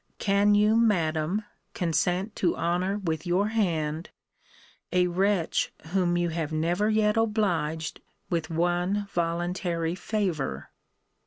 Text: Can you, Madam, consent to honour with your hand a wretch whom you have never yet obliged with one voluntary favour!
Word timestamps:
Can 0.17 0.55
you, 0.55 0.75
Madam, 0.77 1.43
consent 1.75 2.35
to 2.37 2.55
honour 2.57 2.97
with 2.97 3.27
your 3.27 3.49
hand 3.49 4.09
a 4.91 5.05
wretch 5.05 5.71
whom 5.91 6.17
you 6.17 6.29
have 6.29 6.51
never 6.51 6.89
yet 6.89 7.17
obliged 7.17 8.01
with 8.27 8.49
one 8.49 9.05
voluntary 9.13 9.93
favour! 9.93 10.71